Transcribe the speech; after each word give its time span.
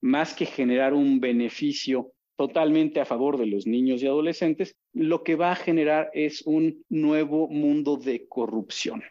más 0.00 0.34
que 0.34 0.46
generar 0.46 0.94
un 0.94 1.20
beneficio 1.20 2.12
totalmente 2.36 3.00
a 3.00 3.04
favor 3.04 3.36
de 3.36 3.46
los 3.46 3.66
niños 3.66 4.02
y 4.02 4.06
adolescentes, 4.06 4.76
lo 4.92 5.24
que 5.24 5.34
va 5.34 5.50
a 5.50 5.56
generar 5.56 6.10
es 6.14 6.42
un 6.46 6.84
nuevo 6.88 7.48
mundo 7.48 7.96
de 7.96 8.28
corrupción. 8.28 9.02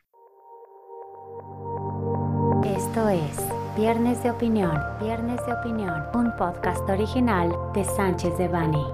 Esto 2.63 3.09
es 3.09 3.37
Viernes 3.77 4.23
de 4.23 4.31
Opinión, 4.31 4.79
Viernes 5.01 5.45
de 5.45 5.53
Opinión, 5.53 6.03
un 6.13 6.34
podcast 6.38 6.89
original 6.89 7.51
de 7.75 7.83
Sánchez 7.83 8.38
de 8.38 8.47
Bani. 8.47 8.85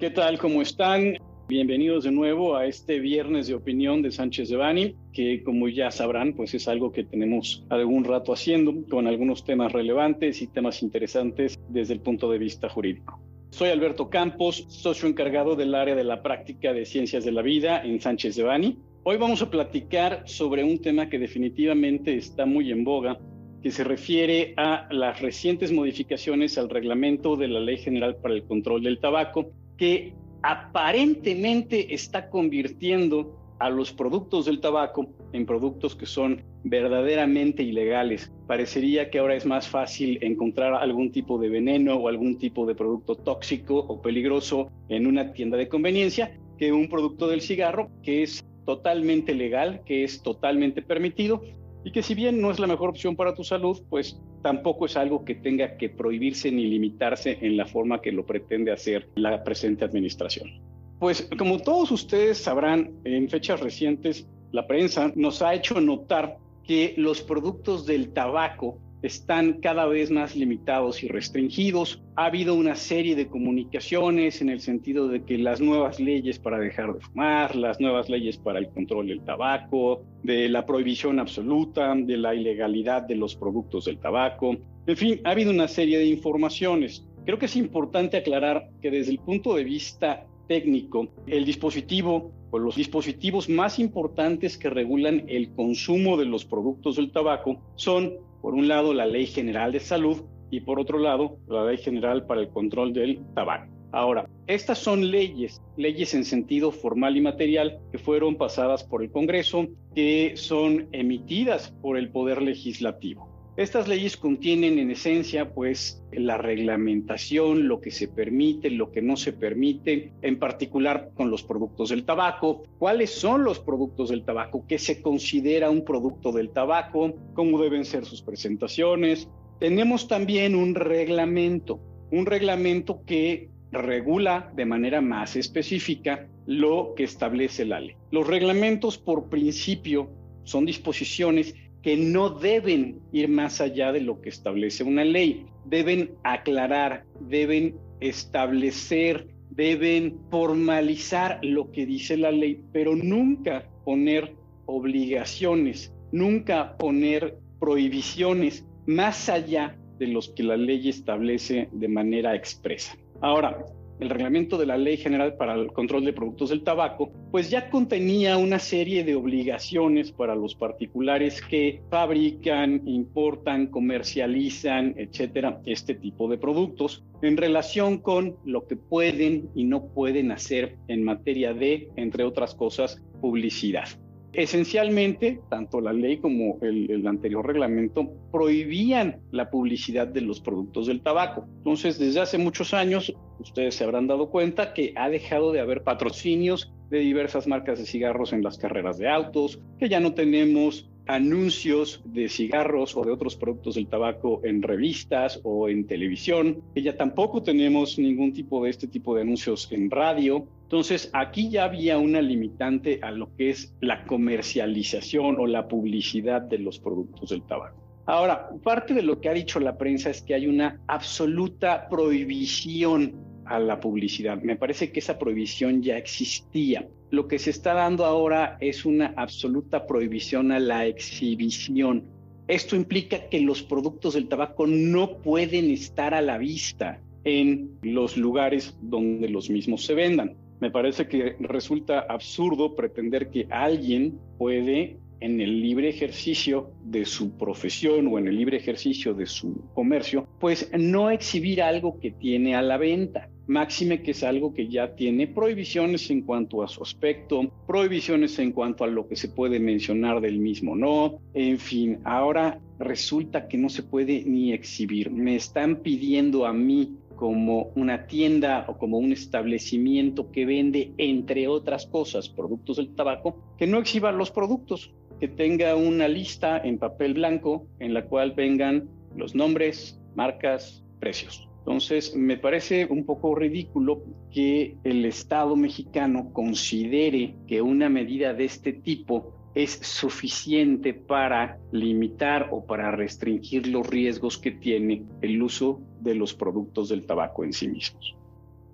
¿Qué 0.00 0.10
tal? 0.10 0.38
¿Cómo 0.38 0.62
están? 0.62 1.14
Bienvenidos 1.50 2.04
de 2.04 2.12
nuevo 2.12 2.54
a 2.54 2.66
este 2.66 3.00
viernes 3.00 3.48
de 3.48 3.54
opinión 3.54 4.02
de 4.02 4.12
Sánchez 4.12 4.50
de 4.50 4.56
Bani, 4.56 4.94
que 5.12 5.42
como 5.42 5.68
ya 5.68 5.90
sabrán, 5.90 6.32
pues 6.34 6.54
es 6.54 6.68
algo 6.68 6.92
que 6.92 7.02
tenemos 7.02 7.66
algún 7.70 8.04
rato 8.04 8.32
haciendo 8.32 8.72
con 8.88 9.08
algunos 9.08 9.44
temas 9.44 9.72
relevantes 9.72 10.42
y 10.42 10.46
temas 10.46 10.80
interesantes 10.80 11.58
desde 11.68 11.94
el 11.94 12.02
punto 12.02 12.30
de 12.30 12.38
vista 12.38 12.68
jurídico. 12.68 13.20
Soy 13.50 13.70
Alberto 13.70 14.10
Campos, 14.10 14.64
socio 14.68 15.08
encargado 15.08 15.56
del 15.56 15.74
área 15.74 15.96
de 15.96 16.04
la 16.04 16.22
práctica 16.22 16.72
de 16.72 16.84
ciencias 16.84 17.24
de 17.24 17.32
la 17.32 17.42
vida 17.42 17.82
en 17.82 18.00
Sánchez 18.00 18.36
de 18.36 18.44
Bani. 18.44 18.78
Hoy 19.02 19.16
vamos 19.16 19.42
a 19.42 19.50
platicar 19.50 20.22
sobre 20.26 20.62
un 20.62 20.80
tema 20.80 21.08
que 21.08 21.18
definitivamente 21.18 22.16
está 22.16 22.46
muy 22.46 22.70
en 22.70 22.84
boga, 22.84 23.18
que 23.60 23.72
se 23.72 23.82
refiere 23.82 24.54
a 24.56 24.86
las 24.92 25.20
recientes 25.20 25.72
modificaciones 25.72 26.58
al 26.58 26.70
reglamento 26.70 27.34
de 27.34 27.48
la 27.48 27.58
Ley 27.58 27.78
General 27.78 28.14
para 28.22 28.34
el 28.34 28.44
Control 28.44 28.84
del 28.84 29.00
Tabaco, 29.00 29.50
que 29.76 30.14
aparentemente 30.42 31.94
está 31.94 32.30
convirtiendo 32.30 33.36
a 33.58 33.68
los 33.68 33.92
productos 33.92 34.46
del 34.46 34.60
tabaco 34.60 35.06
en 35.32 35.44
productos 35.44 35.94
que 35.94 36.06
son 36.06 36.42
verdaderamente 36.64 37.62
ilegales. 37.62 38.32
Parecería 38.46 39.10
que 39.10 39.18
ahora 39.18 39.36
es 39.36 39.44
más 39.44 39.68
fácil 39.68 40.18
encontrar 40.22 40.74
algún 40.74 41.12
tipo 41.12 41.38
de 41.38 41.50
veneno 41.50 41.94
o 41.96 42.08
algún 42.08 42.38
tipo 42.38 42.66
de 42.66 42.74
producto 42.74 43.16
tóxico 43.16 43.78
o 43.78 44.00
peligroso 44.00 44.70
en 44.88 45.06
una 45.06 45.32
tienda 45.32 45.58
de 45.58 45.68
conveniencia 45.68 46.38
que 46.58 46.72
un 46.72 46.88
producto 46.88 47.28
del 47.28 47.42
cigarro 47.42 47.90
que 48.02 48.22
es 48.22 48.44
totalmente 48.64 49.34
legal, 49.34 49.82
que 49.84 50.04
es 50.04 50.22
totalmente 50.22 50.80
permitido 50.80 51.42
y 51.84 51.92
que 51.92 52.02
si 52.02 52.14
bien 52.14 52.40
no 52.40 52.50
es 52.50 52.58
la 52.58 52.66
mejor 52.66 52.90
opción 52.90 53.14
para 53.14 53.34
tu 53.34 53.44
salud, 53.44 53.82
pues 53.88 54.20
tampoco 54.42 54.86
es 54.86 54.96
algo 54.96 55.24
que 55.24 55.34
tenga 55.34 55.76
que 55.76 55.88
prohibirse 55.88 56.50
ni 56.50 56.66
limitarse 56.66 57.38
en 57.40 57.56
la 57.56 57.66
forma 57.66 58.00
que 58.00 58.12
lo 58.12 58.24
pretende 58.26 58.72
hacer 58.72 59.08
la 59.14 59.42
presente 59.44 59.84
administración. 59.84 60.50
Pues 60.98 61.28
como 61.38 61.58
todos 61.58 61.90
ustedes 61.90 62.38
sabrán, 62.38 62.92
en 63.04 63.28
fechas 63.28 63.60
recientes 63.60 64.26
la 64.52 64.66
prensa 64.66 65.12
nos 65.14 65.42
ha 65.42 65.54
hecho 65.54 65.80
notar 65.80 66.38
que 66.64 66.94
los 66.96 67.22
productos 67.22 67.86
del 67.86 68.12
tabaco 68.12 68.78
están 69.02 69.60
cada 69.60 69.86
vez 69.86 70.10
más 70.10 70.36
limitados 70.36 71.02
y 71.02 71.08
restringidos. 71.08 72.02
Ha 72.16 72.26
habido 72.26 72.54
una 72.54 72.74
serie 72.74 73.16
de 73.16 73.28
comunicaciones 73.28 74.42
en 74.42 74.50
el 74.50 74.60
sentido 74.60 75.08
de 75.08 75.24
que 75.24 75.38
las 75.38 75.60
nuevas 75.60 76.00
leyes 76.00 76.38
para 76.38 76.58
dejar 76.58 76.94
de 76.94 77.00
fumar, 77.00 77.56
las 77.56 77.80
nuevas 77.80 78.08
leyes 78.08 78.36
para 78.36 78.58
el 78.58 78.68
control 78.68 79.08
del 79.08 79.24
tabaco, 79.24 80.02
de 80.22 80.48
la 80.48 80.66
prohibición 80.66 81.18
absoluta, 81.18 81.94
de 81.94 82.16
la 82.16 82.34
ilegalidad 82.34 83.02
de 83.02 83.16
los 83.16 83.36
productos 83.36 83.86
del 83.86 83.98
tabaco. 83.98 84.56
En 84.86 84.96
fin, 84.96 85.20
ha 85.24 85.30
habido 85.30 85.50
una 85.50 85.68
serie 85.68 85.98
de 85.98 86.06
informaciones. 86.06 87.06
Creo 87.24 87.38
que 87.38 87.46
es 87.46 87.56
importante 87.56 88.16
aclarar 88.16 88.68
que 88.82 88.90
desde 88.90 89.12
el 89.12 89.18
punto 89.18 89.54
de 89.54 89.64
vista 89.64 90.26
técnico, 90.48 91.08
el 91.26 91.44
dispositivo 91.44 92.32
o 92.50 92.58
los 92.58 92.76
dispositivos 92.76 93.48
más 93.48 93.78
importantes 93.78 94.58
que 94.58 94.70
regulan 94.70 95.24
el 95.28 95.52
consumo 95.54 96.16
de 96.16 96.26
los 96.26 96.44
productos 96.44 96.96
del 96.96 97.12
tabaco 97.12 97.60
son 97.76 98.14
por 98.40 98.54
un 98.54 98.68
lado, 98.68 98.94
la 98.94 99.06
Ley 99.06 99.26
General 99.26 99.70
de 99.72 99.80
Salud 99.80 100.22
y 100.50 100.60
por 100.60 100.80
otro 100.80 100.98
lado, 100.98 101.38
la 101.46 101.64
Ley 101.64 101.78
General 101.78 102.26
para 102.26 102.40
el 102.40 102.48
Control 102.48 102.92
del 102.92 103.20
Tabaco. 103.34 103.70
Ahora, 103.92 104.28
estas 104.46 104.78
son 104.78 105.10
leyes, 105.10 105.60
leyes 105.76 106.14
en 106.14 106.24
sentido 106.24 106.70
formal 106.70 107.16
y 107.16 107.20
material 107.20 107.80
que 107.90 107.98
fueron 107.98 108.36
pasadas 108.36 108.84
por 108.84 109.02
el 109.02 109.10
Congreso, 109.10 109.66
que 109.94 110.32
son 110.36 110.88
emitidas 110.92 111.72
por 111.82 111.96
el 111.96 112.10
Poder 112.10 112.40
Legislativo. 112.40 113.29
Estas 113.60 113.88
leyes 113.88 114.16
contienen 114.16 114.78
en 114.78 114.90
esencia 114.90 115.52
pues 115.52 116.02
la 116.12 116.38
reglamentación, 116.38 117.68
lo 117.68 117.82
que 117.82 117.90
se 117.90 118.08
permite, 118.08 118.70
lo 118.70 118.90
que 118.90 119.02
no 119.02 119.18
se 119.18 119.34
permite, 119.34 120.14
en 120.22 120.38
particular 120.38 121.10
con 121.12 121.30
los 121.30 121.42
productos 121.42 121.90
del 121.90 122.06
tabaco, 122.06 122.62
cuáles 122.78 123.10
son 123.10 123.44
los 123.44 123.58
productos 123.58 124.08
del 124.08 124.24
tabaco, 124.24 124.64
qué 124.66 124.78
se 124.78 125.02
considera 125.02 125.68
un 125.68 125.84
producto 125.84 126.32
del 126.32 126.48
tabaco, 126.48 127.12
cómo 127.34 127.60
deben 127.60 127.84
ser 127.84 128.06
sus 128.06 128.22
presentaciones. 128.22 129.28
Tenemos 129.58 130.08
también 130.08 130.54
un 130.54 130.74
reglamento, 130.74 131.82
un 132.12 132.24
reglamento 132.24 133.02
que 133.04 133.50
regula 133.72 134.50
de 134.56 134.64
manera 134.64 135.02
más 135.02 135.36
específica 135.36 136.30
lo 136.46 136.94
que 136.96 137.04
establece 137.04 137.66
la 137.66 137.80
ley. 137.80 137.94
Los 138.10 138.26
reglamentos 138.26 138.96
por 138.96 139.28
principio 139.28 140.10
son 140.44 140.64
disposiciones 140.64 141.54
que 141.82 141.96
no 141.96 142.30
deben 142.30 143.00
ir 143.12 143.28
más 143.28 143.60
allá 143.60 143.92
de 143.92 144.00
lo 144.00 144.20
que 144.20 144.28
establece 144.28 144.84
una 144.84 145.04
ley. 145.04 145.46
Deben 145.64 146.12
aclarar, 146.24 147.04
deben 147.20 147.76
establecer, 148.00 149.28
deben 149.50 150.18
formalizar 150.30 151.38
lo 151.42 151.70
que 151.70 151.86
dice 151.86 152.16
la 152.16 152.30
ley, 152.30 152.62
pero 152.72 152.96
nunca 152.96 153.68
poner 153.84 154.34
obligaciones, 154.66 155.92
nunca 156.12 156.76
poner 156.76 157.38
prohibiciones 157.58 158.64
más 158.86 159.28
allá 159.28 159.76
de 159.98 160.06
los 160.06 160.30
que 160.30 160.42
la 160.42 160.56
ley 160.56 160.88
establece 160.88 161.68
de 161.72 161.88
manera 161.88 162.34
expresa. 162.34 162.96
Ahora, 163.20 163.64
el 164.00 164.10
reglamento 164.10 164.58
de 164.58 164.66
la 164.66 164.76
Ley 164.76 164.96
General 164.96 165.36
para 165.36 165.54
el 165.54 165.72
Control 165.72 166.04
de 166.04 166.12
Productos 166.12 166.50
del 166.50 166.62
Tabaco, 166.62 167.12
pues 167.30 167.50
ya 167.50 167.70
contenía 167.70 168.36
una 168.38 168.58
serie 168.58 169.04
de 169.04 169.14
obligaciones 169.14 170.10
para 170.12 170.34
los 170.34 170.54
particulares 170.54 171.40
que 171.42 171.82
fabrican, 171.90 172.82
importan, 172.86 173.68
comercializan, 173.68 174.94
etcétera, 174.96 175.60
este 175.66 175.94
tipo 175.94 176.28
de 176.28 176.38
productos 176.38 177.04
en 177.22 177.36
relación 177.36 177.98
con 177.98 178.36
lo 178.44 178.66
que 178.66 178.76
pueden 178.76 179.50
y 179.54 179.64
no 179.64 179.86
pueden 179.92 180.32
hacer 180.32 180.76
en 180.88 181.04
materia 181.04 181.52
de, 181.52 181.90
entre 181.96 182.24
otras 182.24 182.54
cosas, 182.54 183.02
publicidad. 183.20 183.88
Esencialmente, 184.32 185.40
tanto 185.48 185.80
la 185.80 185.92
ley 185.92 186.18
como 186.18 186.58
el, 186.62 187.06
anterior 187.06 187.44
reglamento 187.44 188.12
prohibían 188.30 189.20
la 189.32 189.50
publicidad 189.50 190.06
de 190.06 190.20
los 190.20 190.40
productos 190.40 190.86
del 190.86 191.02
tabaco. 191.02 191.46
Entonces, 191.58 191.98
desde 191.98 192.20
hace 192.20 192.38
muchos 192.38 192.72
años, 192.72 193.12
ustedes 193.40 193.74
se 193.74 193.84
habrán 193.84 194.06
dado 194.06 194.30
cuenta 194.30 194.72
que 194.72 194.92
ha 194.96 195.08
dejado 195.08 195.52
de 195.52 195.60
haber 195.60 195.82
patrocinios 195.82 196.72
de 196.90 197.00
diversas 197.00 197.46
marcas 197.46 197.78
de 197.78 197.86
cigarros 197.86 198.32
en 198.32 198.42
las 198.42 198.58
carreras 198.58 198.98
de 198.98 199.08
autos, 199.08 199.60
que 199.78 199.88
ya 199.88 199.98
no 199.98 200.14
tenemos 200.14 200.88
anuncios 201.06 202.02
de 202.04 202.28
cigarros 202.28 202.96
o 202.96 203.04
de 203.04 203.12
otros 203.12 203.36
productos 203.36 203.74
del 203.74 203.88
tabaco 203.88 204.40
en 204.44 204.62
revistas 204.62 205.40
o 205.42 205.68
en 205.68 205.86
televisión, 205.86 206.62
que 206.74 206.82
ya 206.82 206.96
tampoco 206.96 207.42
tenemos 207.42 207.98
ningún 207.98 208.32
tipo 208.32 208.64
de 208.64 208.70
este 208.70 208.86
tipo 208.86 209.14
de 209.14 209.22
anuncios 209.22 209.70
en 209.72 209.90
radio. 209.90 210.46
Entonces, 210.62 211.10
aquí 211.12 211.50
ya 211.50 211.64
había 211.64 211.98
una 211.98 212.22
limitante 212.22 213.00
a 213.02 213.10
lo 213.10 213.34
que 213.36 213.50
es 213.50 213.74
la 213.80 214.04
comercialización 214.04 215.36
o 215.38 215.46
la 215.46 215.66
publicidad 215.66 216.42
de 216.42 216.58
los 216.58 216.78
productos 216.78 217.30
del 217.30 217.42
tabaco. 217.42 217.80
Ahora, 218.06 218.50
parte 218.62 218.94
de 218.94 219.02
lo 219.02 219.20
que 219.20 219.28
ha 219.28 219.32
dicho 219.32 219.60
la 219.60 219.76
prensa 219.76 220.10
es 220.10 220.22
que 220.22 220.34
hay 220.34 220.46
una 220.46 220.80
absoluta 220.88 221.88
prohibición 221.88 223.14
a 223.44 223.58
la 223.58 223.80
publicidad. 223.80 224.40
Me 224.42 224.56
parece 224.56 224.92
que 224.92 225.00
esa 225.00 225.18
prohibición 225.18 225.82
ya 225.82 225.96
existía. 225.96 226.88
Lo 227.10 227.26
que 227.26 227.38
se 227.38 227.50
está 227.50 227.74
dando 227.74 228.04
ahora 228.04 228.56
es 228.60 228.84
una 228.84 229.12
absoluta 229.16 229.86
prohibición 229.86 230.52
a 230.52 230.60
la 230.60 230.86
exhibición. 230.86 232.04
Esto 232.46 232.76
implica 232.76 233.28
que 233.28 233.40
los 233.40 233.62
productos 233.62 234.14
del 234.14 234.28
tabaco 234.28 234.66
no 234.66 235.18
pueden 235.18 235.70
estar 235.70 236.14
a 236.14 236.22
la 236.22 236.38
vista 236.38 237.00
en 237.24 237.78
los 237.82 238.16
lugares 238.16 238.76
donde 238.80 239.28
los 239.28 239.50
mismos 239.50 239.84
se 239.84 239.94
vendan. 239.94 240.36
Me 240.60 240.70
parece 240.70 241.08
que 241.08 241.36
resulta 241.40 242.00
absurdo 242.00 242.76
pretender 242.76 243.30
que 243.30 243.46
alguien 243.50 244.18
puede 244.38 244.98
en 245.20 245.40
el 245.40 245.60
libre 245.60 245.88
ejercicio 245.88 246.70
de 246.84 247.04
su 247.04 247.36
profesión 247.36 248.08
o 248.08 248.18
en 248.18 248.28
el 248.28 248.36
libre 248.36 248.56
ejercicio 248.56 249.14
de 249.14 249.26
su 249.26 249.68
comercio, 249.74 250.26
pues 250.38 250.70
no 250.78 251.10
exhibir 251.10 251.62
algo 251.62 251.98
que 251.98 252.10
tiene 252.10 252.54
a 252.54 252.62
la 252.62 252.78
venta. 252.78 253.28
Máxime 253.50 254.00
que 254.00 254.12
es 254.12 254.22
algo 254.22 254.54
que 254.54 254.68
ya 254.68 254.94
tiene 254.94 255.26
prohibiciones 255.26 256.08
en 256.08 256.22
cuanto 256.22 256.62
a 256.62 256.68
su 256.68 256.84
aspecto, 256.84 257.50
prohibiciones 257.66 258.38
en 258.38 258.52
cuanto 258.52 258.84
a 258.84 258.86
lo 258.86 259.08
que 259.08 259.16
se 259.16 259.28
puede 259.28 259.58
mencionar 259.58 260.20
del 260.20 260.38
mismo 260.38 260.76
no, 260.76 261.18
en 261.34 261.58
fin, 261.58 261.98
ahora 262.04 262.60
resulta 262.78 263.48
que 263.48 263.58
no 263.58 263.68
se 263.68 263.82
puede 263.82 264.22
ni 264.24 264.52
exhibir. 264.52 265.10
Me 265.10 265.34
están 265.34 265.82
pidiendo 265.82 266.46
a 266.46 266.52
mí 266.52 266.96
como 267.16 267.72
una 267.74 268.06
tienda 268.06 268.66
o 268.68 268.78
como 268.78 268.98
un 268.98 269.10
establecimiento 269.10 270.30
que 270.30 270.46
vende, 270.46 270.92
entre 270.96 271.48
otras 271.48 271.86
cosas, 271.86 272.28
productos 272.28 272.76
del 272.76 272.94
tabaco, 272.94 273.36
que 273.58 273.66
no 273.66 273.80
exhiban 273.80 274.16
los 274.16 274.30
productos 274.30 274.94
que 275.18 275.26
tenga 275.26 275.74
una 275.74 276.06
lista 276.06 276.56
en 276.62 276.78
papel 276.78 277.14
blanco 277.14 277.66
en 277.80 277.94
la 277.94 278.04
cual 278.04 278.30
vengan 278.30 278.88
los 279.16 279.34
nombres, 279.34 280.00
marcas, 280.14 280.84
precios. 281.00 281.49
Entonces, 281.60 282.16
me 282.16 282.36
parece 282.36 282.86
un 282.86 283.04
poco 283.04 283.34
ridículo 283.34 284.02
que 284.30 284.76
el 284.82 285.04
Estado 285.04 285.56
mexicano 285.56 286.32
considere 286.32 287.36
que 287.46 287.60
una 287.62 287.88
medida 287.88 288.32
de 288.32 288.44
este 288.44 288.72
tipo 288.72 289.34
es 289.54 289.72
suficiente 289.82 290.94
para 290.94 291.58
limitar 291.72 292.48
o 292.52 292.64
para 292.64 292.90
restringir 292.92 293.66
los 293.66 293.86
riesgos 293.86 294.38
que 294.38 294.52
tiene 294.52 295.04
el 295.20 295.42
uso 295.42 295.80
de 296.00 296.14
los 296.14 296.34
productos 296.34 296.88
del 296.88 297.04
tabaco 297.04 297.44
en 297.44 297.52
sí 297.52 297.68
mismos. 297.68 298.16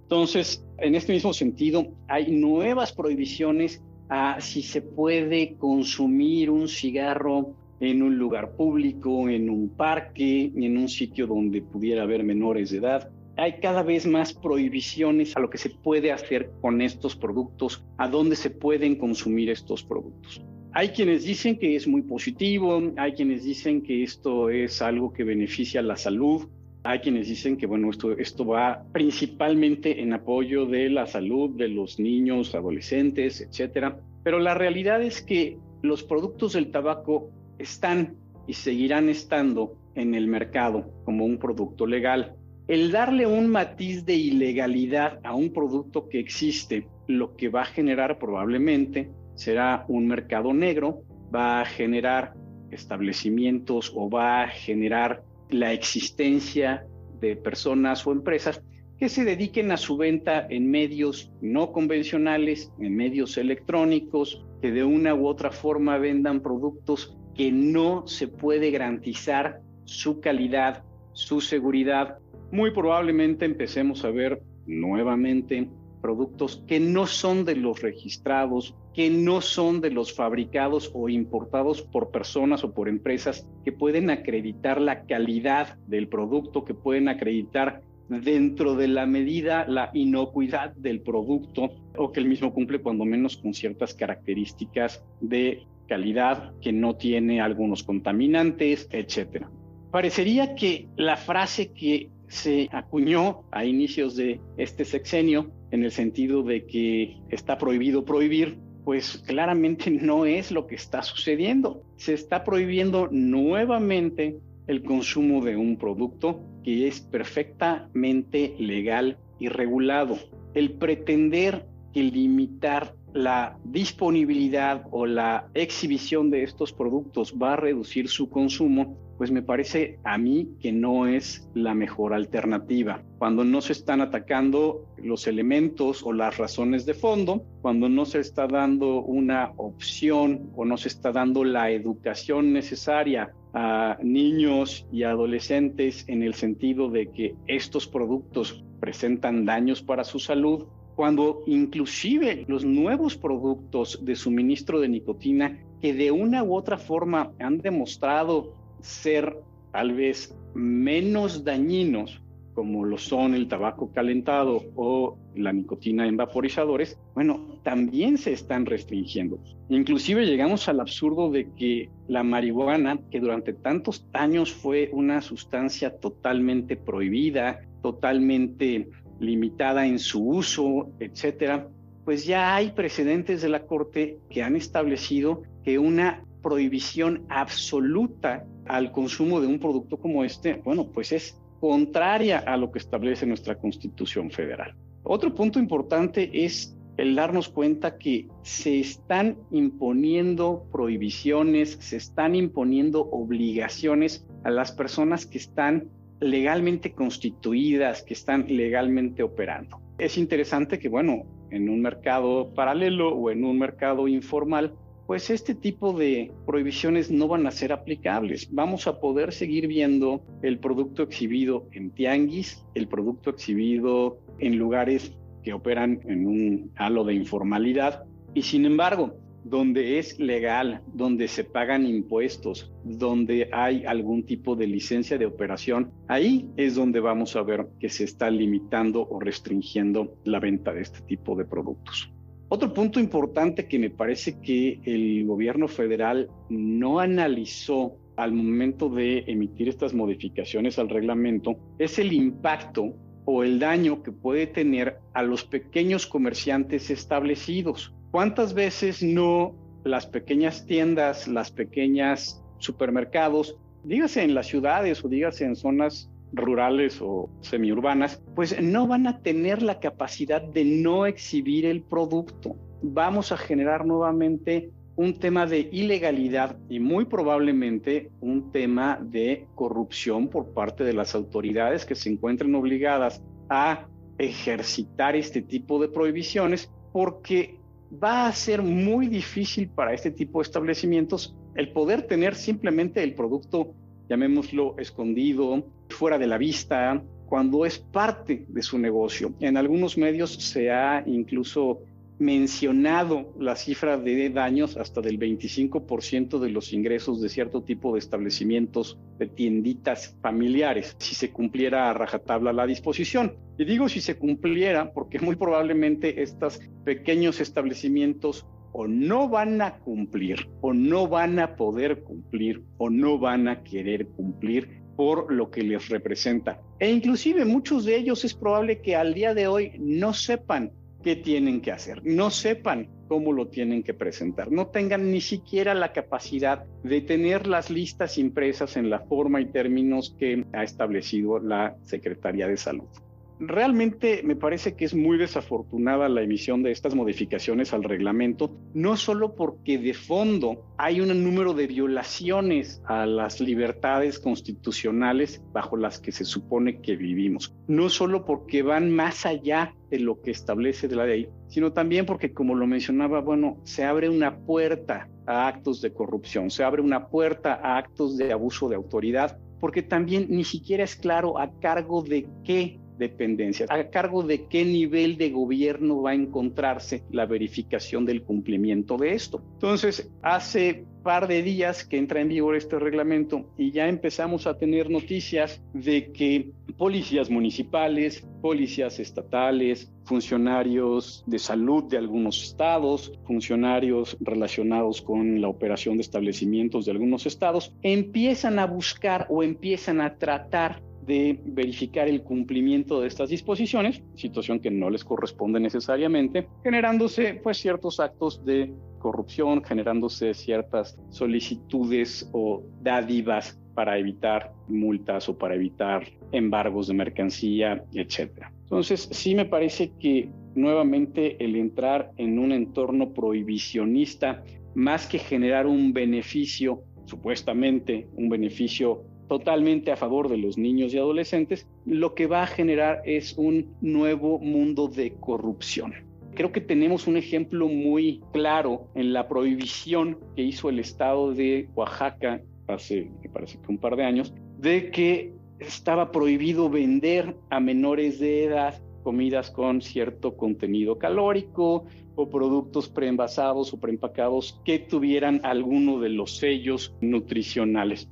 Entonces, 0.03 0.65
en 0.79 0.95
este 0.95 1.13
mismo 1.13 1.33
sentido, 1.33 1.89
hay 2.07 2.31
nuevas 2.31 2.93
prohibiciones 2.93 3.83
a 4.09 4.41
si 4.41 4.63
se 4.63 4.81
puede 4.81 5.57
consumir 5.57 6.51
un 6.51 6.69
cigarro 6.69 7.55
en 7.81 8.03
un 8.03 8.19
lugar 8.19 8.57
público, 8.57 9.29
en 9.29 9.51
un 9.51 9.69
parque, 9.69 10.53
en 10.55 10.77
un 10.79 10.89
sitio 10.89 11.27
donde 11.27 11.63
pudiera 11.63 12.03
haber 12.03 12.25
menores 12.25 12.71
de 12.71 12.79
edad. 12.79 13.11
Hay 13.37 13.61
cada 13.61 13.83
vez 13.83 14.07
más 14.07 14.33
prohibiciones 14.33 15.37
a 15.37 15.41
lo 15.41 15.51
que 15.51 15.59
se 15.59 15.71
puede 15.71 16.11
hacer 16.11 16.51
con 16.63 16.81
estos 16.81 17.15
productos, 17.17 17.85
a 17.99 18.09
dónde 18.09 18.35
se 18.35 18.51
pueden 18.51 18.97
consumir 18.97 19.51
estos 19.51 19.83
productos. 19.83 20.43
Hay 20.73 20.91
quienes 20.91 21.25
dicen 21.25 21.59
que 21.59 21.77
es 21.77 21.87
muy 21.87 22.03
positivo, 22.03 22.83
hay 22.97 23.13
quienes 23.13 23.45
dicen 23.45 23.83
que 23.83 24.03
esto 24.03 24.51
es 24.51 24.81
algo 24.83 25.13
que 25.13 25.25
beneficia 25.25 25.83
la 25.83 25.97
salud, 25.97 26.49
hay 26.83 27.01
quienes 27.01 27.29
dicen 27.29 27.57
que 27.57 27.67
bueno, 27.67 27.91
esto, 27.91 28.13
esto 28.13 28.47
va 28.47 28.85
principalmente 28.93 30.01
en 30.01 30.13
apoyo 30.13 30.67
de 30.67 30.89
la 30.89 31.07
salud 31.07 31.51
de 31.57 31.69
los 31.69 31.99
niños, 31.99 32.55
adolescentes, 32.55 33.41
etcétera. 33.41 34.01
Pero 34.23 34.39
la 34.39 34.55
realidad 34.55 35.03
es 35.03 35.21
que 35.21 35.59
los 35.83 36.03
productos 36.03 36.53
del 36.53 36.71
tabaco 36.71 37.31
están 37.59 38.17
y 38.47 38.55
seguirán 38.55 39.09
estando 39.09 39.77
en 39.95 40.15
el 40.15 40.29
mercado 40.29 40.93
como 41.05 41.25
un 41.25 41.39
producto 41.39 41.87
legal. 41.87 42.37
El 42.69 42.91
darle 42.91 43.27
un 43.27 43.49
matiz 43.49 44.05
de 44.05 44.15
ilegalidad 44.15 45.21
a 45.25 45.35
un 45.35 45.53
producto 45.53 46.09
que 46.09 46.19
existe, 46.19 46.89
lo 47.07 47.37
que 47.37 47.49
va 47.49 47.63
a 47.63 47.67
generar 47.67 48.19
probablemente 48.19 49.11
será 49.35 49.85
un 49.89 50.07
mercado 50.07 50.53
negro, 50.53 51.03
va 51.35 51.61
a 51.61 51.65
generar 51.65 52.35
establecimientos 52.71 53.93
o 53.95 54.11
va 54.11 54.43
a 54.43 54.49
generar 54.49 55.23
la 55.51 55.73
existencia 55.73 56.87
de 57.21 57.37
personas 57.37 58.07
o 58.07 58.13
empresas 58.13 58.63
que 58.99 59.09
se 59.09 59.25
dediquen 59.25 59.71
a 59.73 59.77
su 59.77 59.97
venta 59.97 60.47
en 60.49 60.71
medios 60.71 61.31
no 61.41 61.71
convencionales, 61.73 62.73
en 62.81 62.97
medios 62.97 63.37
electrónicos, 63.37 64.45
que 64.63 64.71
de 64.71 64.85
una 64.85 65.15
u 65.15 65.27
otra 65.27 65.51
forma 65.51 65.99
vendan 65.99 66.41
productos 66.41 67.17
que 67.37 67.53
no 67.53 68.07
se 68.07 68.29
puede 68.29 68.71
garantizar 68.71 69.61
su 69.85 70.21
calidad, 70.21 70.83
su 71.13 71.41
seguridad. 71.41 72.19
Muy 72.51 72.71
probablemente 72.71 73.45
empecemos 73.45 74.05
a 74.05 74.11
ver 74.11 74.43
nuevamente 74.67 75.69
productos 76.01 76.63
que 76.67 76.79
no 76.79 77.07
son 77.07 77.45
de 77.45 77.57
los 77.57 77.83
registrados, 77.83 78.75
que 78.95 79.11
no 79.11 79.41
son 79.41 79.81
de 79.81 79.91
los 79.91 80.15
fabricados 80.15 80.91
o 80.95 81.09
importados 81.09 81.83
por 81.83 82.11
personas 82.11 82.65
o 82.65 82.73
por 82.73 82.89
empresas 82.89 83.47
que 83.65 83.73
pueden 83.73 84.11
acreditar 84.11 84.81
la 84.81 85.03
calidad 85.03 85.77
del 85.87 86.09
producto, 86.09 86.65
que 86.65 86.75
pueden 86.75 87.09
acreditar 87.09 87.83
dentro 88.09 88.77
de 88.77 88.89
la 88.89 89.05
medida 89.07 89.67
la 89.67 89.91
inocuidad 89.95 90.75
del 90.77 91.01
producto 91.01 91.71
o 91.97 92.13
que 92.13 92.21
el 92.21 92.29
mismo 92.29 92.55
cumple 92.55 92.81
cuando 92.81 93.05
menos 93.05 93.37
con 93.37 93.53
ciertas 93.53 93.95
características 93.95 95.05
de 95.21 95.67
calidad, 95.87 96.53
que 96.61 96.73
no 96.73 96.97
tiene 96.97 97.41
algunos 97.41 97.83
contaminantes, 97.83 98.89
etcétera. 98.91 99.51
Parecería 99.91 100.55
que 100.55 100.89
la 100.97 101.17
frase 101.17 101.73
que 101.73 102.11
se 102.29 102.69
acuñó 102.73 103.45
a 103.53 103.65
inicios 103.65 104.17
de 104.17 104.41
este 104.57 104.85
sexenio 104.85 105.51
en 105.71 105.85
el 105.85 105.93
sentido 105.93 106.43
de 106.43 106.67
que 106.67 107.17
está 107.31 107.59
prohibido 107.59 108.05
prohibir, 108.05 108.59
pues 108.85 109.23
claramente 109.27 109.91
no 110.03 110.27
es 110.27 110.51
lo 110.51 110.67
que 110.67 110.75
está 110.75 111.03
sucediendo. 111.03 111.83
Se 111.97 112.15
está 112.15 112.45
prohibiendo 112.45 113.09
nuevamente 113.11 114.39
el 114.67 114.83
consumo 114.83 115.45
de 115.45 115.57
un 115.57 115.77
producto 115.77 116.41
que 116.65 116.89
es 116.89 117.01
perfectamente 117.01 118.55
legal 118.59 119.19
y 119.39 119.49
regulado. 119.49 120.19
El 120.55 120.73
pretender 120.73 121.67
que 121.93 122.03
limitar 122.03 122.96
la 123.17 123.57
disponibilidad 123.65 124.85
o 124.91 125.07
la 125.07 125.49
exhibición 125.55 126.31
de 126.31 126.43
estos 126.43 126.73
productos 126.73 127.35
va 127.43 127.55
a 127.55 127.57
reducir 127.57 128.09
su 128.09 128.29
consumo, 128.29 128.99
pues 129.17 129.31
me 129.31 129.41
parece 129.41 129.99
a 130.05 130.19
mí 130.19 130.51
que 130.61 130.71
no 130.71 131.07
es 131.07 131.49
la 131.55 131.73
mejor 131.75 132.13
alternativa. 132.13 133.03
Cuando 133.17 133.43
no 133.43 133.63
se 133.63 133.73
están 133.73 134.03
atacando 134.03 134.85
los 134.99 135.27
elementos 135.27 136.03
o 136.05 136.13
las 136.13 136.37
razones 136.37 136.85
de 136.85 136.93
fondo, 136.93 137.43
cuando 137.63 137.89
no 137.89 138.05
se 138.05 138.21
está 138.21 138.47
dando 138.47 139.01
una 139.01 139.53
opción 139.57 140.51
o 140.55 140.67
no 140.67 140.77
se 140.77 140.89
está 140.89 141.11
dando 141.11 141.43
la 141.43 141.71
educación 141.71 142.53
necesaria 142.53 143.33
a 143.55 143.97
niños 144.03 144.87
y 144.93 145.05
adolescentes 145.05 146.05
en 146.09 146.23
el 146.23 146.35
sentido 146.35 146.91
de 146.91 147.11
que 147.11 147.35
estos 147.47 147.87
productos 147.89 148.63
presentan 148.79 149.47
daños 149.47 149.81
para 149.81 150.05
su 150.05 150.19
salud, 150.19 150.67
cuando 150.97 151.43
inclusive 151.47 152.47
los 152.49 152.65
nuevos 152.65 153.17
productos 153.17 154.05
de 154.05 154.17
suministro 154.17 154.81
de 154.81 154.89
nicotina 154.89 155.59
que 155.81 155.93
de 155.93 156.11
una 156.11 156.43
u 156.43 156.57
otra 156.57 156.79
forma 156.79 157.33
han 157.39 157.59
demostrado 157.59 158.55
ser 158.81 159.37
tal 159.73 159.93
vez 159.93 160.35
menos 160.55 161.45
dañinos, 161.45 162.23
como 162.55 162.87
lo 162.87 162.97
son 162.97 163.35
el 163.35 163.47
tabaco 163.47 163.93
calentado 163.93 164.63
o 164.75 165.19
la 165.35 165.53
nicotina 165.53 166.09
en 166.09 166.17
vaporizadores, 166.17 166.99
bueno, 167.15 167.59
también 167.63 168.17
se 168.17 168.33
están 168.33 168.65
restringiendo. 168.65 169.39
Inclusive 169.69 170.25
llegamos 170.25 170.67
al 170.67 170.81
absurdo 170.81 171.31
de 171.31 171.53
que 171.53 171.91
la 172.09 172.23
marihuana, 172.23 172.99
que 173.11 173.21
durante 173.21 173.53
tantos 173.53 174.07
años 174.15 174.51
fue 174.51 174.89
una 174.95 175.21
sustancia 175.21 175.99
totalmente 175.99 176.77
prohibida, 176.77 177.61
totalmente 177.83 178.89
limitada 179.21 179.87
en 179.87 179.99
su 179.99 180.27
uso, 180.27 180.91
etcétera, 181.01 181.69
pues 182.05 182.25
ya 182.25 182.55
hay 182.55 182.71
precedentes 182.71 183.43
de 183.43 183.49
la 183.49 183.67
Corte 183.67 184.19
que 184.31 184.43
han 184.43 184.57
establecido 184.57 185.43
que 185.65 185.79
una 185.79 186.25
prohibición 186.43 187.27
absoluta 187.29 188.45
al 188.67 188.93
consumo 188.93 189.41
de 189.41 189.49
un 189.49 189.59
producto 189.59 189.97
como 189.97 190.25
este, 190.25 190.55
bueno, 190.65 190.91
pues 190.93 191.13
es 191.13 191.41
contraria 191.61 192.39
a 192.39 192.57
lo 192.57 192.71
que 192.71 192.79
establece 192.79 193.27
nuestra 193.27 193.59
Constitución 193.59 194.31
Federal. 194.31 194.77
Otro 195.03 195.35
punto 195.35 195.59
importante 195.59 196.45
es 196.45 196.77
el 196.97 197.15
darnos 197.15 197.49
cuenta 197.49 197.99
que 197.99 198.29
se 198.43 198.81
están 198.81 199.37
imponiendo 199.51 200.67
prohibiciones, 200.73 201.77
se 201.81 201.97
están 201.97 202.35
imponiendo 202.35 203.03
obligaciones 203.03 204.27
a 204.45 204.51
las 204.51 204.73
personas 204.73 205.27
que 205.27 205.39
están 205.39 205.89
legalmente 206.21 206.93
constituidas, 206.93 208.03
que 208.03 208.15
están 208.15 208.47
legalmente 208.49 209.23
operando. 209.23 209.81
Es 209.99 210.19
interesante 210.19 210.79
que, 210.79 210.89
bueno, 210.89 211.25
en 211.51 211.69
un 211.69 211.81
mercado 211.81 212.53
paralelo 212.55 213.15
o 213.15 213.31
en 213.31 213.45
un 213.45 213.59
mercado 213.59 214.09
informal, 214.09 214.75
pues 215.07 215.31
este 215.31 215.55
tipo 215.55 215.93
de 215.93 216.33
prohibiciones 216.47 217.11
no 217.11 217.29
van 217.29 217.47
a 217.47 217.53
ser 217.53 217.73
aplicables. 217.73 218.49
Vamos 218.53 218.87
a 218.89 218.99
poder 219.01 219.33
seguir 219.33 219.69
viendo 219.69 220.25
el 220.43 220.59
producto 220.59 221.05
exhibido 221.05 221.69
en 221.73 221.91
tianguis, 221.91 222.65
el 222.75 222.89
producto 222.89 223.31
exhibido 223.31 224.19
en 224.39 224.59
lugares 224.59 225.17
que 225.45 225.53
operan 225.53 226.01
en 226.07 226.27
un 226.27 226.73
halo 226.77 227.05
de 227.05 227.15
informalidad. 227.15 228.05
Y 228.35 228.43
sin 228.43 228.67
embargo, 228.67 229.17
donde 229.49 230.01
es 230.01 230.19
legal, 230.19 230.83
donde 230.93 231.29
se 231.29 231.45
pagan 231.45 231.87
impuestos, 231.87 232.73
donde 232.83 233.49
hay 233.53 233.85
algún 233.85 234.25
tipo 234.25 234.57
de 234.57 234.67
licencia 234.67 235.19
de 235.19 235.27
operación, 235.27 235.93
ahí 236.09 236.51
es 236.57 236.75
donde 236.75 236.99
vamos 236.99 237.37
a 237.37 237.43
ver 237.43 237.69
que 237.79 237.89
se 237.89 238.03
está 238.05 238.29
limitando 238.29 239.07
o 239.09 239.21
restringiendo 239.21 240.17
la 240.25 240.41
venta 240.41 240.73
de 240.73 240.83
este 240.83 241.01
tipo 241.03 241.37
de 241.37 241.45
productos. 241.45 242.13
Otro 242.49 242.73
punto 242.73 242.99
importante 242.99 243.69
que 243.69 243.79
me 243.79 243.91
parece 243.91 244.41
que 244.41 244.81
el 244.85 245.25
gobierno 245.27 245.69
federal 245.69 246.29
no 246.49 246.99
analizó 246.99 247.99
al 248.17 248.33
momento 248.33 248.89
de 248.89 249.25
emitir 249.29 249.69
estas 249.69 249.95
modificaciones 249.95 250.79
al 250.79 250.89
reglamento 250.89 251.57
es 251.79 251.99
el 251.99 252.13
impacto 252.13 252.95
o 253.27 253.43
el 253.43 253.59
daño 253.59 254.03
que 254.03 254.13
puede 254.13 254.47
tener 254.47 254.99
a 255.13 255.23
los 255.23 255.45
pequeños 255.45 256.07
comerciantes 256.07 256.91
establecidos. 256.91 257.96
¿Cuántas 258.17 258.55
veces 258.55 259.03
no 259.03 259.55
las 259.85 260.07
pequeñas 260.07 260.65
tiendas, 260.65 261.29
las 261.29 261.51
pequeñas 261.51 262.43
supermercados, 262.57 263.59
dígase 263.85 264.23
en 264.23 264.35
las 264.35 264.47
ciudades 264.47 265.05
o 265.05 265.09
dígase 265.11 265.45
en 265.45 265.55
zonas 265.55 266.11
rurales 266.33 267.03
o 267.03 267.29
semiurbanas, 267.43 268.23
pues 268.35 268.59
no 268.63 268.87
van 268.87 269.07
a 269.07 269.21
tener 269.21 269.61
la 269.61 269.81
capacidad 269.81 270.41
de 270.41 270.65
no 270.65 271.05
exhibir 271.05 271.67
el 271.67 271.83
producto. 271.83 272.57
Vamos 272.81 273.33
a 273.33 273.37
generar 273.37 273.85
nuevamente 273.85 274.71
un 274.97 275.19
tema 275.19 275.45
de 275.45 275.69
ilegalidad 275.71 276.57
y 276.71 276.81
muy 276.81 277.05
probablemente 277.05 278.11
un 278.23 278.51
tema 278.51 278.99
de 278.99 279.47
corrupción 279.55 280.29
por 280.29 280.55
parte 280.55 280.85
de 280.85 280.95
las 280.95 281.15
autoridades 281.15 281.85
que 281.85 281.95
se 281.95 282.09
encuentren 282.09 282.55
obligadas 282.55 283.23
a 283.51 283.87
ejercitar 284.17 285.17
este 285.17 285.43
tipo 285.43 285.79
de 285.79 285.91
prohibiciones 285.91 286.73
porque 286.95 287.61
va 288.03 288.27
a 288.27 288.33
ser 288.33 288.63
muy 288.63 289.09
difícil 289.09 289.69
para 289.69 289.93
este 289.93 290.11
tipo 290.11 290.39
de 290.39 290.45
establecimientos 290.45 291.35
el 291.55 291.73
poder 291.73 292.03
tener 292.03 292.35
simplemente 292.35 293.03
el 293.03 293.15
producto, 293.15 293.75
llamémoslo 294.09 294.77
escondido, 294.79 295.67
fuera 295.89 296.19
de 296.19 296.27
la 296.27 296.39
vista, 296.39 297.03
cuando 297.27 297.65
es 297.65 297.79
parte 297.79 298.47
de 298.49 298.63
su 298.63 298.79
negocio. 298.79 299.35
En 299.41 299.57
algunos 299.57 299.99
medios 299.99 300.33
se 300.33 300.71
ha 300.71 301.03
incluso 301.07 301.81
mencionado 302.19 303.35
la 303.39 303.57
cifra 303.57 303.99
de 303.99 304.31
daños 304.31 304.77
hasta 304.77 305.01
del 305.01 305.19
25% 305.19 306.39
de 306.39 306.51
los 306.51 306.73
ingresos 306.73 307.21
de 307.21 307.29
cierto 307.29 307.63
tipo 307.63 307.93
de 307.93 307.99
establecimientos, 307.99 308.99
de 309.19 309.27
tienditas 309.27 310.17
familiares, 310.23 310.97
si 310.99 311.15
se 311.15 311.31
cumpliera 311.31 311.91
a 311.91 311.95
rajatabla 311.95 312.53
la 312.53 312.67
disposición. 312.67 313.37
Y 313.59 313.65
digo 313.65 313.89
si 313.89 314.01
se 314.01 314.17
cumpliera 314.17 314.93
porque 314.93 315.19
muy 315.19 315.37
probablemente 315.37 316.23
estos 316.23 316.61
pequeños 316.85 317.41
establecimientos 317.41 318.47
o 318.73 318.87
no 318.87 319.29
van 319.29 319.63
a 319.63 319.79
cumplir, 319.79 320.49
o 320.61 320.75
no 320.75 321.09
van 321.09 321.39
a 321.39 321.57
poder 321.57 322.03
cumplir, 322.03 322.63
o 322.77 322.91
no 322.91 323.19
van 323.19 323.49
a 323.49 323.63
querer 323.63 324.07
cumplir 324.09 324.83
por 324.97 325.33
lo 325.33 325.51
que 325.51 325.63
les 325.63 325.89
representa. 325.89 326.61
E 326.79 326.91
inclusive 326.91 327.45
muchos 327.45 327.85
de 327.85 327.97
ellos 327.97 328.25
es 328.25 328.35
probable 328.35 328.81
que 328.81 328.97
al 328.97 329.15
día 329.15 329.35
de 329.35 329.47
hoy 329.47 329.73
no 329.79 330.13
sepan 330.13 330.73
qué 331.07 331.15
tienen 331.15 331.61
que 331.61 331.71
hacer, 331.71 332.05
no 332.05 332.33
sepan 332.33 332.89
cómo 333.07 333.33
lo 333.33 333.47
tienen 333.47 333.85
que 333.85 333.95
presentar, 333.95 334.51
no 334.51 334.67
tengan 334.67 335.13
ni 335.13 335.21
siquiera 335.21 335.73
la 335.73 335.93
capacidad 335.93 336.65
de 336.83 337.01
tener 337.01 337.47
las 337.47 337.71
listas 337.71 338.19
impresas 338.19 338.77
en 338.77 338.91
la 338.91 338.99
forma 338.99 339.41
y 339.41 339.47
términos 339.47 340.17
que 340.19 340.45
ha 340.53 340.65
establecido 340.65 341.39
la 341.39 341.77
Secretaría 341.85 342.49
de 342.49 342.57
Salud. 342.57 342.89
Realmente 343.39 344.23
me 344.25 344.35
parece 344.35 344.77
que 344.77 344.87
es 344.87 344.95
muy 344.95 345.19
desafortunada 345.19 346.09
la 346.09 346.23
emisión 346.23 346.63
de 346.63 346.73
estas 346.73 346.95
modificaciones 346.95 347.75
al 347.75 347.85
reglamento, 347.85 348.57
no 348.73 348.97
solo 348.97 349.35
porque 349.35 349.79
de 349.79 349.93
fondo 349.93 350.65
hay 350.79 351.01
un 351.03 351.09
número 351.23 351.53
de 351.53 351.67
violaciones 351.67 352.83
a 352.87 353.05
las 353.05 353.41
libertades 353.41 354.19
constitucionales 354.19 355.43
bajo 355.53 355.77
las 355.77 356.01
que 356.01 356.13
se 356.13 356.25
supone 356.25 356.81
que 356.81 356.97
vivimos, 356.97 357.55
no 357.69 357.91
solo 357.91 358.25
porque 358.25 358.63
van 358.63 358.91
más 358.91 359.27
allá 359.27 359.75
de 359.91 360.01
lo 360.01 360.23
que 360.23 360.31
establece 360.31 360.89
la 360.89 361.07
ley, 361.07 361.29
sino 361.49 361.73
también 361.73 362.07
porque, 362.07 362.33
como 362.33 362.55
lo 362.55 362.67
mencionaba, 362.67 363.21
bueno, 363.21 363.59
se 363.65 363.85
abre 363.85 364.09
una 364.09 364.39
puerta 364.39 365.09
a 365.27 365.47
actos 365.47 365.83
de 365.83 365.93
corrupción, 365.93 366.51
se 366.51 366.65
abre 366.65 366.81
una 366.81 367.09
puerta 367.09 367.61
a 367.63 367.77
actos 367.77 368.17
de 368.17 368.33
abuso 368.33 368.69
de 368.69 368.77
autoridad, 368.77 369.39
porque 369.61 369.83
también 369.83 370.27
ni 370.29 370.45
siquiera 370.45 370.85
es 370.85 370.97
claro 370.97 371.39
a 371.39 371.51
cargo 371.61 372.03
de 372.03 372.27
qué 372.45 372.79
dependencias. 372.99 373.71
¿A 373.71 373.91
cargo 373.91 374.23
de 374.23 374.47
qué 374.47 374.65
nivel 374.65 375.17
de 375.17 375.31
gobierno 375.31 376.03
va 376.03 376.11
a 376.11 376.15
encontrarse 376.15 377.03
la 377.11 377.27
verificación 377.27 378.05
del 378.05 378.23
cumplimiento 378.23 378.97
de 378.97 379.15
esto? 379.15 379.43
Entonces, 379.55 380.11
hace 380.23 380.85
par 381.07 381.29
de 381.29 381.41
días 381.41 381.85
que 381.85 381.99
entra 381.99 382.21
en 382.21 382.29
vigor 382.29 382.57
este 382.57 382.81
reglamento 382.81 383.49
y 383.57 383.71
ya 383.71 383.87
empezamos 383.87 384.49
a 384.49 384.59
tener 384.59 384.91
noticias 384.91 385.63
de 385.73 386.11
que 386.11 386.51
policías 386.77 387.31
municipales, 387.31 388.27
policías 388.43 388.99
estatales, 388.99 389.93
funcionarios 390.05 391.23
de 391.27 391.39
salud 391.39 391.85
de 391.85 391.99
algunos 391.99 392.43
estados, 392.43 393.13
funcionarios 393.25 394.17
relacionados 394.21 395.01
con 395.01 395.41
la 395.41 395.47
operación 395.47 395.97
de 395.97 396.03
establecimientos 396.03 396.87
de 396.87 396.91
algunos 396.91 397.25
estados, 397.25 397.73
empiezan 397.83 398.59
a 398.59 398.67
buscar 398.67 399.29
o 399.31 399.45
empiezan 399.45 400.01
a 400.01 400.17
tratar 400.17 400.83
de 401.07 401.39
verificar 401.45 402.09
el 402.09 402.23
cumplimiento 402.23 403.01
de 403.01 403.09
estas 403.09 403.31
disposiciones, 403.31 404.03
situación 404.15 404.61
que 404.61 404.71
no 404.71 404.91
les 404.91 405.05
corresponde 405.05 405.61
necesariamente, 405.61 406.49
generándose 406.65 407.41
pues 407.43 407.59
ciertos 407.59 408.01
actos 408.01 408.45
de 408.45 408.73
corrupción, 408.99 409.63
generándose 409.63 410.35
ciertas 410.35 410.99
solicitudes 411.11 412.29
o 412.33 412.65
dádivas 412.83 413.59
para 413.75 413.99
evitar 413.99 414.53
multas 414.69 415.29
o 415.29 415.39
para 415.39 415.55
evitar 415.55 416.07
embargos 416.33 416.89
de 416.89 416.95
mercancía, 416.95 417.85
etcétera. 417.93 418.51
Entonces, 418.63 419.09
sí 419.13 419.35
me 419.35 419.45
parece 419.45 419.93
que 420.01 420.31
nuevamente 420.55 421.43
el 421.45 421.55
entrar 421.55 422.11
en 422.17 422.39
un 422.39 422.53
entorno 422.53 423.13
prohibicionista, 423.13 424.43
más 424.75 425.07
que 425.07 425.19
generar 425.19 425.67
un 425.67 425.93
beneficio, 425.93 426.83
supuestamente 427.05 428.09
un 428.17 428.29
beneficio 428.29 429.05
totalmente 429.29 429.91
a 429.91 429.97
favor 429.97 430.29
de 430.29 430.37
los 430.37 430.59
niños 430.59 430.95
y 430.95 430.99
adolescentes, 430.99 431.67
lo 431.85 432.15
que 432.15 432.27
va 432.27 432.43
a 432.43 432.47
generar 432.47 433.03
es 433.05 433.37
un 433.37 433.75
nuevo 433.81 434.39
mundo 434.39 434.89
de 434.89 435.15
corrupción. 435.15 435.95
Creo 436.35 436.53
que 436.53 436.61
tenemos 436.61 437.07
un 437.07 437.17
ejemplo 437.17 437.69
muy 437.69 438.23
claro 438.33 438.89
en 438.95 439.13
la 439.13 439.27
prohibición 439.27 440.19
que 440.35 440.43
hizo 440.43 440.69
el 440.69 440.79
estado 440.79 441.33
de 441.33 441.69
Oaxaca 441.75 442.43
hace, 442.69 443.11
parece 443.33 443.59
que 443.59 443.69
un 443.69 443.79
par 443.79 443.97
de 443.97 444.05
años, 444.05 444.35
de 444.59 444.91
que 444.91 445.33
estaba 445.59 446.13
prohibido 446.13 446.69
vender 446.69 447.37
a 447.51 447.61
menores 447.61 448.19
de 448.19 448.45
edad 448.45 448.83
comidas 449.03 449.51
con 449.51 449.81
cierto 449.81 450.37
contenido 450.37 450.99
calórico 450.99 451.85
o 452.17 452.29
productos 452.29 452.89
preenvasados 452.89 453.73
o 453.73 453.79
preempacados 453.79 454.61
que 454.65 454.81
tuvieran 454.81 455.41
alguno 455.45 456.01
de 456.01 456.09
los 456.09 456.39
sellos 456.39 456.95
nutricionales 457.01 458.11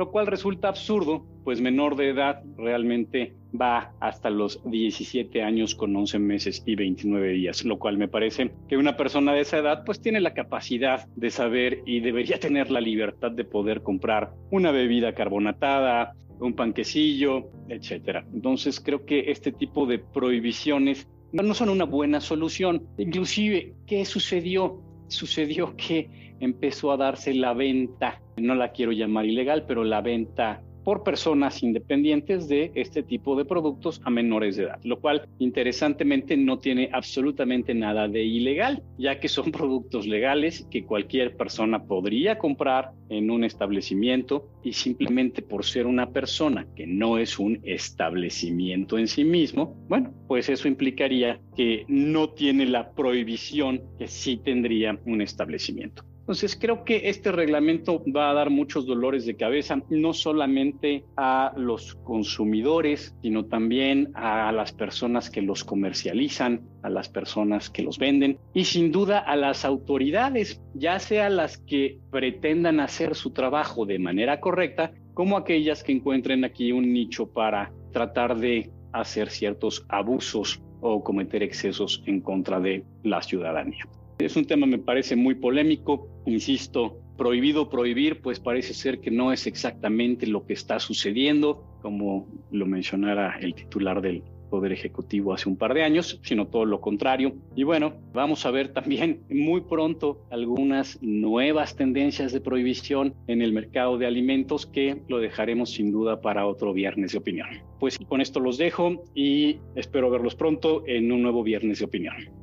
lo 0.00 0.10
cual 0.10 0.26
resulta 0.26 0.68
absurdo, 0.68 1.26
pues 1.44 1.60
menor 1.60 1.94
de 1.94 2.08
edad 2.08 2.42
realmente 2.56 3.34
va 3.52 3.92
hasta 4.00 4.30
los 4.30 4.62
17 4.64 5.42
años 5.42 5.74
con 5.74 5.94
11 5.94 6.18
meses 6.18 6.62
y 6.64 6.74
29 6.74 7.32
días, 7.32 7.66
lo 7.66 7.78
cual 7.78 7.98
me 7.98 8.08
parece 8.08 8.50
que 8.66 8.78
una 8.78 8.96
persona 8.96 9.34
de 9.34 9.40
esa 9.40 9.58
edad 9.58 9.84
pues 9.84 10.00
tiene 10.00 10.22
la 10.22 10.32
capacidad 10.32 11.06
de 11.16 11.30
saber 11.30 11.82
y 11.84 12.00
debería 12.00 12.40
tener 12.40 12.70
la 12.70 12.80
libertad 12.80 13.30
de 13.30 13.44
poder 13.44 13.82
comprar 13.82 14.32
una 14.50 14.70
bebida 14.70 15.12
carbonatada, 15.12 16.14
un 16.38 16.54
panquecillo, 16.54 17.50
etcétera. 17.68 18.24
Entonces 18.32 18.80
creo 18.80 19.04
que 19.04 19.30
este 19.30 19.52
tipo 19.52 19.84
de 19.84 19.98
prohibiciones 19.98 21.10
no 21.30 21.52
son 21.52 21.68
una 21.68 21.84
buena 21.84 22.22
solución. 22.22 22.86
Inclusive, 22.96 23.74
¿qué 23.86 24.06
sucedió? 24.06 24.80
Sucedió 25.10 25.76
que 25.76 26.36
empezó 26.40 26.92
a 26.92 26.96
darse 26.96 27.34
la 27.34 27.52
venta. 27.52 28.20
No 28.36 28.54
la 28.54 28.72
quiero 28.72 28.92
llamar 28.92 29.26
ilegal, 29.26 29.66
pero 29.66 29.84
la 29.84 30.00
venta 30.00 30.62
por 30.90 31.04
personas 31.04 31.62
independientes 31.62 32.48
de 32.48 32.72
este 32.74 33.04
tipo 33.04 33.36
de 33.36 33.44
productos 33.44 34.00
a 34.04 34.10
menores 34.10 34.56
de 34.56 34.64
edad, 34.64 34.80
lo 34.82 34.98
cual 34.98 35.28
interesantemente 35.38 36.36
no 36.36 36.58
tiene 36.58 36.90
absolutamente 36.92 37.74
nada 37.74 38.08
de 38.08 38.24
ilegal, 38.24 38.82
ya 38.98 39.20
que 39.20 39.28
son 39.28 39.52
productos 39.52 40.08
legales 40.08 40.66
que 40.68 40.84
cualquier 40.84 41.36
persona 41.36 41.84
podría 41.84 42.38
comprar 42.38 42.90
en 43.08 43.30
un 43.30 43.44
establecimiento 43.44 44.48
y 44.64 44.72
simplemente 44.72 45.42
por 45.42 45.64
ser 45.64 45.86
una 45.86 46.10
persona 46.10 46.66
que 46.74 46.88
no 46.88 47.18
es 47.18 47.38
un 47.38 47.60
establecimiento 47.62 48.98
en 48.98 49.06
sí 49.06 49.22
mismo, 49.22 49.76
bueno, 49.88 50.12
pues 50.26 50.48
eso 50.48 50.66
implicaría 50.66 51.40
que 51.56 51.84
no 51.86 52.30
tiene 52.30 52.66
la 52.66 52.90
prohibición 52.90 53.80
que 53.96 54.08
sí 54.08 54.38
tendría 54.38 54.98
un 55.06 55.22
establecimiento. 55.22 56.09
Entonces 56.30 56.56
creo 56.56 56.84
que 56.84 57.08
este 57.08 57.32
reglamento 57.32 58.04
va 58.04 58.30
a 58.30 58.34
dar 58.34 58.50
muchos 58.50 58.86
dolores 58.86 59.26
de 59.26 59.34
cabeza, 59.34 59.82
no 59.88 60.12
solamente 60.12 61.04
a 61.16 61.52
los 61.56 61.96
consumidores, 62.04 63.16
sino 63.20 63.46
también 63.46 64.12
a 64.14 64.52
las 64.52 64.70
personas 64.70 65.28
que 65.28 65.42
los 65.42 65.64
comercializan, 65.64 66.68
a 66.84 66.88
las 66.88 67.08
personas 67.08 67.68
que 67.68 67.82
los 67.82 67.98
venden 67.98 68.38
y 68.54 68.66
sin 68.66 68.92
duda 68.92 69.18
a 69.18 69.34
las 69.34 69.64
autoridades, 69.64 70.62
ya 70.74 71.00
sea 71.00 71.30
las 71.30 71.58
que 71.58 71.98
pretendan 72.12 72.78
hacer 72.78 73.16
su 73.16 73.32
trabajo 73.32 73.84
de 73.84 73.98
manera 73.98 74.38
correcta, 74.38 74.92
como 75.14 75.36
aquellas 75.36 75.82
que 75.82 75.90
encuentren 75.90 76.44
aquí 76.44 76.70
un 76.70 76.92
nicho 76.92 77.26
para 77.26 77.72
tratar 77.92 78.38
de 78.38 78.70
hacer 78.92 79.30
ciertos 79.30 79.84
abusos 79.88 80.62
o 80.80 81.02
cometer 81.02 81.42
excesos 81.42 82.04
en 82.06 82.20
contra 82.20 82.60
de 82.60 82.84
la 83.02 83.20
ciudadanía. 83.20 83.84
Es 84.20 84.36
un 84.36 84.44
tema, 84.44 84.66
me 84.66 84.78
parece, 84.78 85.16
muy 85.16 85.34
polémico, 85.34 86.06
insisto, 86.26 87.00
prohibido 87.16 87.70
prohibir, 87.70 88.20
pues 88.20 88.38
parece 88.38 88.74
ser 88.74 89.00
que 89.00 89.10
no 89.10 89.32
es 89.32 89.46
exactamente 89.46 90.26
lo 90.26 90.44
que 90.44 90.52
está 90.52 90.78
sucediendo, 90.78 91.64
como 91.80 92.28
lo 92.50 92.66
mencionara 92.66 93.38
el 93.40 93.54
titular 93.54 94.02
del 94.02 94.22
Poder 94.50 94.72
Ejecutivo 94.72 95.32
hace 95.32 95.48
un 95.48 95.56
par 95.56 95.72
de 95.72 95.84
años, 95.84 96.20
sino 96.22 96.48
todo 96.48 96.66
lo 96.66 96.80
contrario. 96.80 97.34
Y 97.54 97.62
bueno, 97.62 97.94
vamos 98.12 98.44
a 98.44 98.50
ver 98.50 98.72
también 98.72 99.22
muy 99.30 99.62
pronto 99.62 100.26
algunas 100.30 100.98
nuevas 101.00 101.76
tendencias 101.76 102.32
de 102.32 102.40
prohibición 102.40 103.14
en 103.26 103.40
el 103.40 103.52
mercado 103.52 103.96
de 103.96 104.06
alimentos 104.06 104.66
que 104.66 105.00
lo 105.08 105.18
dejaremos 105.18 105.70
sin 105.70 105.92
duda 105.92 106.20
para 106.20 106.46
otro 106.46 106.74
viernes 106.74 107.12
de 107.12 107.18
opinión. 107.18 107.48
Pues 107.78 107.96
con 107.96 108.20
esto 108.20 108.40
los 108.40 108.58
dejo 108.58 109.04
y 109.14 109.60
espero 109.76 110.10
verlos 110.10 110.34
pronto 110.34 110.82
en 110.86 111.10
un 111.10 111.22
nuevo 111.22 111.42
viernes 111.42 111.78
de 111.78 111.84
opinión. 111.86 112.39